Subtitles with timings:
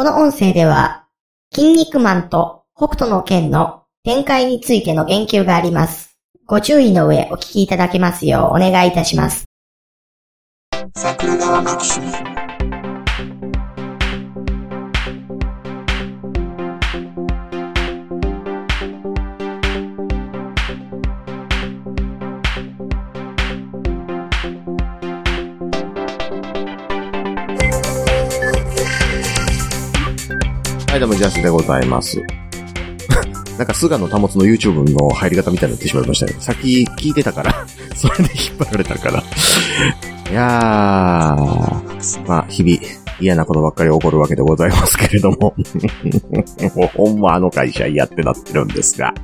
[0.00, 1.04] この音声では、
[1.54, 6.16] 筋肉マンと北斗の剣の展開についての言及があります。
[6.46, 9.44] ご注意の上お聞きいただけますようお願いいたします。
[10.96, 12.29] 桜川マキシム
[30.90, 32.20] はい、どうも、ジャスでございます。
[33.56, 36.34] なんか、菅野保つの YouTube の入り方みたいになってしまいましたね。
[36.40, 39.22] さっき聞いてたから それで引っ張られたから
[40.32, 45.54] いやー、まあ、日々、嫌なことばっかり起こるわけでございますけれども
[46.76, 49.14] もう、ほんまあの会社嫌ってなってるんですが。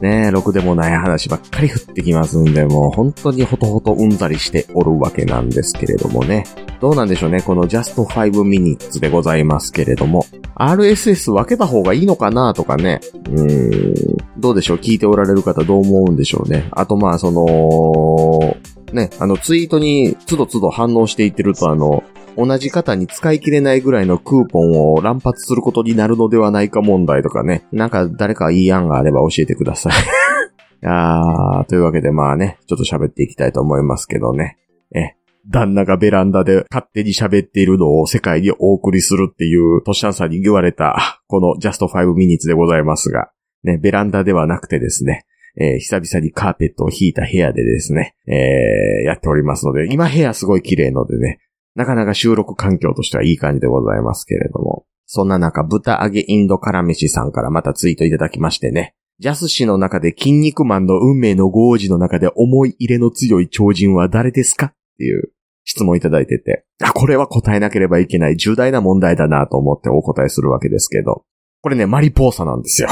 [0.00, 6.44] ねえ、ろくでもない話ばっかり降ってきますんで、もう本当にほとほとうんざりしておるわけなんですけれどもね。
[6.80, 10.26] どうなんでしょうね、この just 5 minutes でございますけれども。
[10.56, 13.00] RSS 分けた方がいいのかなとかね。
[13.30, 16.68] うーん、どうでしょう聞いておられる方どう思うんでしょうね。
[16.72, 18.56] あとまあ、その、
[18.92, 22.04] ね、あの、ツイートにつどつど反応していってると、あの、
[22.36, 27.66] 同じ方に使い切れないぐらいのクーポンを乱発することになるのではないか問題とかね。
[27.72, 29.92] なんか誰かいい案があれば教えてください。
[30.82, 34.56] いやー、というわけでまあね、ちょっと喋っていきたいと思いますけどね。
[34.94, 35.14] え、
[35.48, 43.30] 旦那がベランダで勝手に喋っているのを世界にお送りするっていう、トシャンさんに言われた、この Just 5 Minutes でございますが、
[43.62, 45.24] ね、ベランダではなくてですね、
[45.58, 51.40] えー、久々にカーペットを引いた部屋でですね、えー、やっておりますので、今部屋すごい綺麗のでね、
[51.74, 64.66] なかなか収録環境としてはいい感じでございますけれども、そんな中、豚揚げインド辛飯さんからまたツイートいただきましてね、ジャス氏の中で筋肉マンの運命のゴージの中で思い入れの強い超人は誰ですか？
[64.66, 65.32] っていう
[65.64, 71.24] 質問いただいてて、あ、これは答えなければいけない重大な問題だなと思ってお答えするわけですけど、
[71.60, 72.88] これね、マリポーサなんですよ。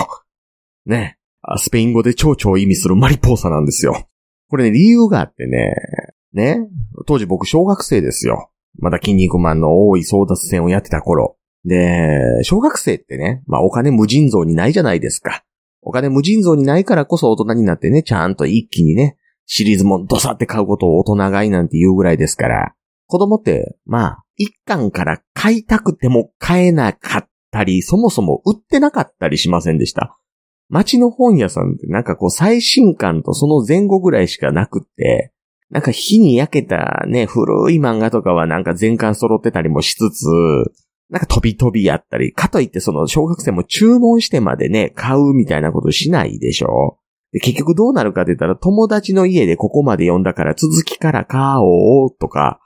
[0.86, 1.16] ね。
[1.56, 4.06] スペイン語で蝶々を意味するマリポーサなんですよ。
[4.48, 5.74] これね、理由があってね、
[6.32, 6.68] ね。
[7.06, 8.50] 当時僕小学生ですよ。
[8.78, 11.36] まだ筋肉マンの多い争奪戦をやってた頃。
[11.64, 15.44] で、小学生ってね、まあお金無尽蔵にないじゃないですか。
[15.82, 19.16] お金無尽蔵にないからこそ大人になってね、ちゃんと一気にね、
[19.46, 22.74] シリーズもドサって買うことを大人買いなんて言うぐらいですから、
[23.06, 30.19] 子供って、まあ、一巻から買いたくても買えなかったり、そもそも売ってなかったりしませんでした。
[30.70, 35.32] 街の本屋さんってなんかこう最新刊とその前後ぐらいしかなくって、
[35.68, 40.26] なんか火に焼けたね、古い漫画とかはなんか全巻揃ってたりもしつつ、
[41.10, 46.98] なんか飛び飛びやったり、かといってその小学生も注文してまでね、買うみたいなことしないでしょ
[47.32, 52.60] で結局どうなるかって言ったら友達の家でここまで読んだから続きから買おうとか、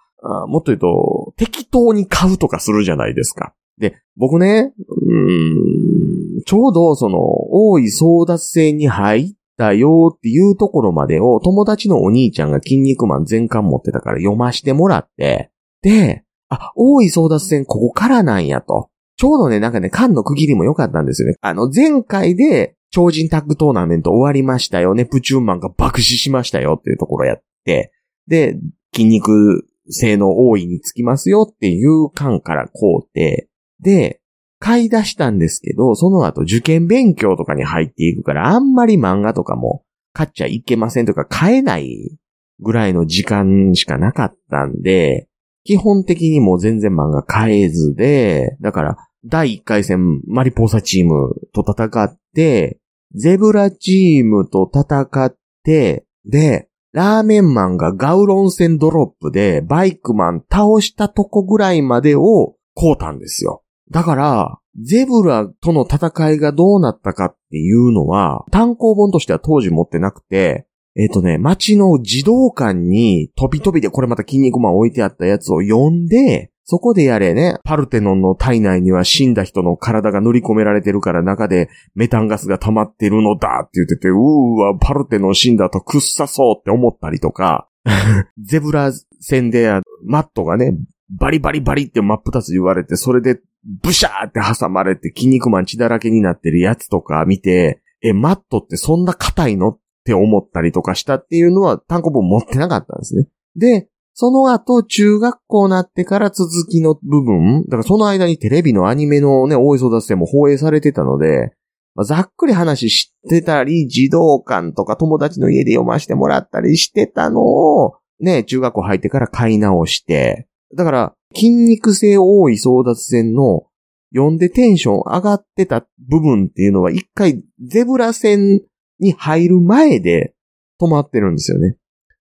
[0.48, 3.54] もっと言うと適当に買うとかするじゃないですか。
[3.78, 15.50] で、僕ね、うん、ちょうどその、多い争奪戦に入ったよっていうところまでを友達のお兄ちゃんが筋肉マン全巻持ってたから読ましてもらって、
[15.82, 18.90] で、あ、多い争奪戦ここからなんやと。
[19.16, 21.36] ちょうどね、なんかね、缶の区切りも良かったんですよね。
[21.40, 24.94] あの、前回で超人タッグトーナメント終わりましたよ。
[24.94, 27.92] ネプチューンマンが爆死しましたよっていうところやって、
[28.26, 28.56] で、
[28.94, 33.48] 筋肉性の多いにつきますよっていう缶からこうて、
[33.84, 34.20] で、
[34.58, 39.84] 買い出したんですけど、その後受験勉強とかに入っていくから、あんまり漫画とかも
[40.14, 42.16] 買っちゃいけませんとか買えない
[42.60, 45.28] ぐらいの時間しかなかったんで、
[45.64, 48.96] 基本的にもう全然漫画買えずで、だから
[49.26, 52.78] 第1回戦マリポーサチームと戦って、
[53.14, 63.63] ゼブラチームと戦って、で、ラーメンマンがガウロン戦ドロップでバイクマン倒したとこぐらいまでをこうたんですよ。
[63.90, 87.68] だから、ゼブラとの戦いがどうなったかっていうのは、単行本としては当時持ってなくて、えっ、ー、とね、街の児童館に飛び飛びでこれまた筋肉マン置いてあったやつを読んで、そこでやれね、パルテノンの体内には死んだ人の体が塗り込められてるから中でメタンガスが溜まってるのだって言ってて、うーわ、パルテノン死んだとくっさそうって思ったりとか、
[88.42, 89.70] ゼブラ戦で
[90.04, 90.74] マットがね、
[91.10, 93.40] バリバリバリって真っ二つ言われて、それで
[93.82, 103.28] ブシャーって挟まれて筋肉マン血だらけになってるやつとか見て、え、マットってそんな硬いのって思ったりとかしたっていうのは単行本持ってなかったんですね。
[103.56, 111.52] で、その後、中学校になってから続きの部分、だからその間にテレビのアニメのね、大磯脱線も放映されてたので、
[111.96, 123.66] まあ、ざっくり話してたり、児童館とか友達の家で読ませてもらったりしてたのを、ね、中学校入ってから買い直して、だから、筋肉性多い争奪戦の
[124.14, 128.62] 読んでテンション上がってた部分っていうのは一回ゼブラ戦
[129.00, 130.34] に入る前で
[130.80, 131.76] 止まってるんですよね。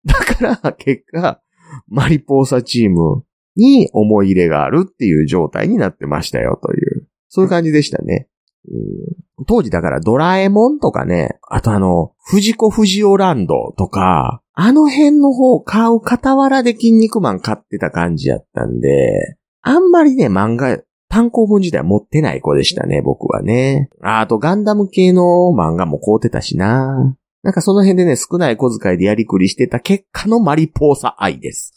[0.04, 1.40] だから結果、
[1.88, 3.24] マリポーサチーム
[3.56, 8.28] に思い入れがあるっていう状態になってましたよという、そういう感じでしたね。
[8.70, 23.88] うん、当時だからドラえもんとかね、あとあの、藤子不二雄ランドとか、あの辺の方買う傍らで筋肉マン買ってた感じやったんで、あんまりね、漫画、単行本自体持ってない子でしたね、僕はね。
[24.02, 27.16] あとガンダム系の漫画も買うてたしな。
[27.42, 31.72] なんかその辺でね、少ない小遣いでやりくりしてた結果のマリポーサ愛です。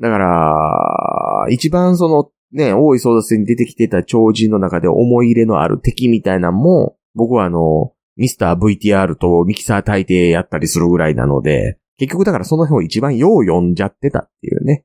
[0.00, 14.84] だから、一番そのね、大い争奪戦に出てきてた超人の中で思い入れのある敵みたいなのも、僕はあの、ミスター VTR とミキサー大抵やったりするぐらいなので、結局だからその辺を一番よう読んじゃってたっていうね。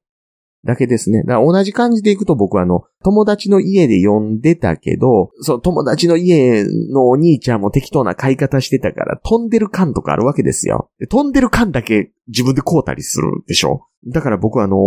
[0.63, 1.23] だけですね。
[1.23, 10.89] だから同じ感じでいくと僕はあの、友達の家で読んでたけど、その友達の家のお兄ちゃんも適当な買い方してたから、飛んでる感とかあるわけですよ。
[11.09, 13.87] 飛んでる感だけ自分で買うたりするでしょ？
[14.05, 14.77] だから僕はあの、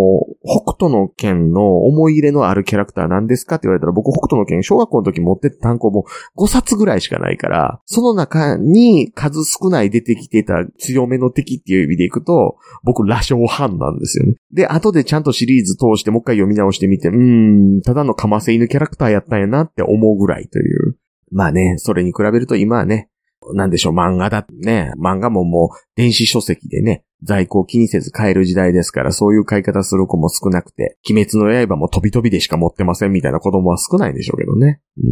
[0.44, 6.04] 北斗の剣の思い入れのあるキャラクターなんですかって言われたら僕北斗の剣小学校の時持ってた単行本
[6.38, 14.34] 5冊ぐらいしかないから、その中に数少ない出てきてた強めの敵っていう意味でいくと、僕羅生藩なんですよね。
[14.52, 20.96] で、後でちゃんとシリーズ通してもう一回読み直してみて、うーん、ただのかませ犬キャラクターやったんやなって思うぐらいという。
[21.32, 23.10] まあね、それに比べると今はね、
[23.54, 34.80] なんでしょう、漫画だってね、漫画ももう電子書籍でね、在庫を気にせず買える時代ですから、そういう買い方する子も少なくて、鬼滅の刃も飛び飛びでしか持ってませんみたいな子供は少ないんでしょうけどね。
[34.98, 35.04] うん。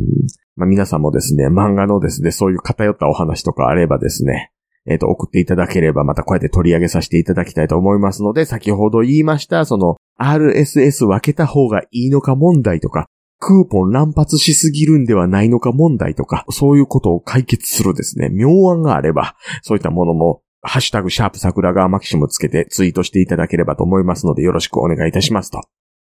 [0.57, 4.53] まあ皆さんもですね、漫画のですね、そういう偏ったお話とかあればですね、
[4.87, 13.07] えっ、ー、と、送っていただければまたこうやって取り上げさせていただきたいと思いますので、先ほど言いました、その RSS 分けた方がいいのか問題とか、
[13.39, 25.63] クーポン乱発しすぎるんではないのか問題とか、そういうことを解決するですね、妙案があれば、そういったものもハッシュタグシャープ桜川マキシムつけてツイートしていただければと思いますのでよろしくお願いいたしますと。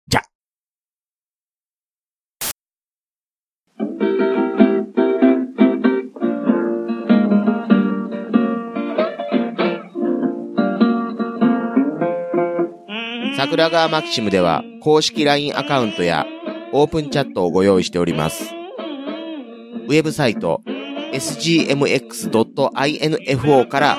[0.07, 0.23] じゃ。
[13.37, 16.27] 桜川マキシムでは公式 LINE アカウントや
[16.73, 18.45] オープンチャットをご用意しております。
[19.89, 20.61] ウェブサイト
[21.13, 22.29] sgmx.info
[23.69, 23.99] から